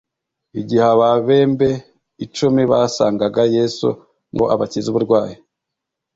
[0.59, 1.69] igihe ababembe
[2.25, 3.87] icumi basangaga yesu
[4.33, 5.35] ngo abakize uburwayi,